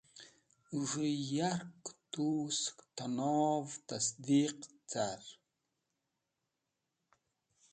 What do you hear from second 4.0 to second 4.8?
(validate)